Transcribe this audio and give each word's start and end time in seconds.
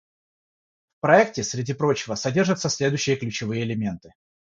В 0.97 1.01
проекте, 1.01 1.43
среди 1.43 1.73
прочего, 1.75 2.15
содержатся 2.15 2.69
следующие 2.69 3.17
ключевые 3.17 3.61
элементы. 3.61 4.13